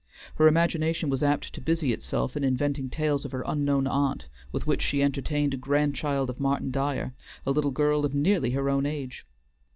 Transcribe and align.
Her 0.37 0.47
imagination 0.47 1.11
was 1.11 1.21
apt 1.21 1.53
to 1.53 1.61
busy 1.61 1.93
itself 1.93 2.35
in 2.35 2.43
inventing 2.43 2.89
tales 2.89 3.23
of 3.23 3.33
her 3.33 3.43
unknown 3.45 3.85
aunt, 3.85 4.29
with 4.51 4.65
which 4.65 4.81
she 4.81 5.03
entertained 5.03 5.53
a 5.53 5.57
grandchild 5.57 6.27
of 6.31 6.39
Martin 6.39 6.71
Dyer, 6.71 7.13
a 7.45 7.51
little 7.51 7.69
girl 7.69 8.03
of 8.03 8.15
nearly 8.15 8.49
her 8.49 8.67
own 8.67 8.87
age. 8.87 9.27